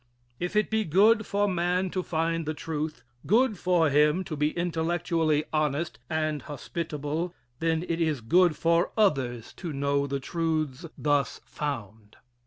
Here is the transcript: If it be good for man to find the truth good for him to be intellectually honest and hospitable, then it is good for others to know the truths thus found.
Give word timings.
If 0.39 0.55
it 0.55 0.71
be 0.71 0.83
good 0.83 1.27
for 1.27 1.47
man 1.47 1.91
to 1.91 2.01
find 2.01 2.47
the 2.47 2.55
truth 2.55 3.03
good 3.27 3.59
for 3.59 3.91
him 3.91 4.23
to 4.23 4.35
be 4.35 4.49
intellectually 4.49 5.43
honest 5.53 5.99
and 6.09 6.41
hospitable, 6.41 7.35
then 7.59 7.83
it 7.87 8.01
is 8.01 8.19
good 8.21 8.55
for 8.55 8.89
others 8.97 9.53
to 9.57 9.71
know 9.71 10.07
the 10.07 10.19
truths 10.19 10.87
thus 10.97 11.39
found. 11.45 12.17